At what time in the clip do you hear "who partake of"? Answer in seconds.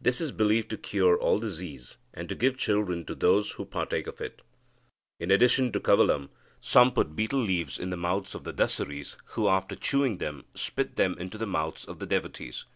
3.54-4.20